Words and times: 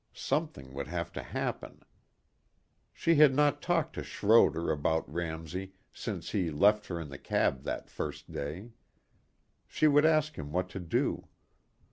Something 0.15 0.73
would 0.73 0.87
have 0.87 1.11
to 1.13 1.21
happen. 1.21 1.83
She 2.91 3.17
had 3.17 3.35
not 3.35 3.61
talked 3.61 3.93
to 3.93 4.03
Schroder 4.03 4.71
about 4.71 5.07
Ramsey 5.07 5.73
since 5.93 6.31
he 6.31 6.49
left 6.49 6.87
her 6.87 6.99
in 6.99 7.09
the 7.09 7.19
cab 7.19 7.61
that 7.65 7.87
first 7.87 8.31
day. 8.31 8.71
She 9.67 9.87
would 9.87 10.03
ask 10.07 10.37
him 10.37 10.51
what 10.51 10.69
to 10.69 10.79
do. 10.79 11.27